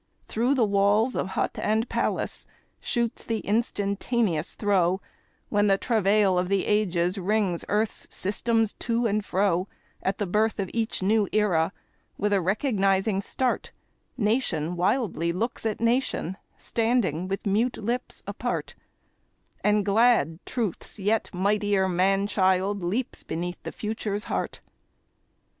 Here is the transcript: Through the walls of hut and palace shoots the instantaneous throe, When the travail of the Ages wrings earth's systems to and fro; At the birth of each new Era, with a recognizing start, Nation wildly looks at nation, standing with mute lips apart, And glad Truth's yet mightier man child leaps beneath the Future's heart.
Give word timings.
Through 0.27 0.55
the 0.55 0.65
walls 0.65 1.15
of 1.15 1.27
hut 1.27 1.59
and 1.61 1.87
palace 1.87 2.47
shoots 2.79 3.23
the 3.23 3.37
instantaneous 3.41 4.55
throe, 4.55 4.99
When 5.49 5.67
the 5.67 5.77
travail 5.77 6.39
of 6.39 6.49
the 6.49 6.65
Ages 6.65 7.19
wrings 7.19 7.63
earth's 7.67 8.07
systems 8.09 8.73
to 8.79 9.05
and 9.05 9.23
fro; 9.23 9.67
At 10.01 10.17
the 10.17 10.25
birth 10.25 10.57
of 10.59 10.71
each 10.73 11.03
new 11.03 11.27
Era, 11.31 11.71
with 12.17 12.33
a 12.33 12.41
recognizing 12.41 13.21
start, 13.21 13.71
Nation 14.17 14.75
wildly 14.75 15.31
looks 15.31 15.67
at 15.67 15.79
nation, 15.79 16.35
standing 16.57 17.27
with 17.27 17.45
mute 17.45 17.77
lips 17.77 18.23
apart, 18.25 18.73
And 19.63 19.85
glad 19.85 20.43
Truth's 20.47 20.97
yet 20.97 21.29
mightier 21.31 21.87
man 21.87 22.25
child 22.25 22.83
leaps 22.83 23.21
beneath 23.21 23.61
the 23.61 23.71
Future's 23.71 24.23
heart. 24.23 24.61